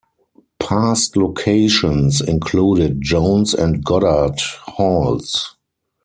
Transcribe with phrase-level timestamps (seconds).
[0.59, 5.57] Past locations included Jones and Goddard Halls.